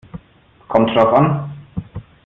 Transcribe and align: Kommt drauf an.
Kommt 0.67 0.89
drauf 0.95 1.13
an. 1.13 1.51